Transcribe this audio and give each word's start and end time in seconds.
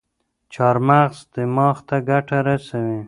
چارمغز 0.53 1.17
دماغ 1.35 1.77
ته 1.87 1.95
ګټه 2.09 2.37
رسوي. 2.47 2.99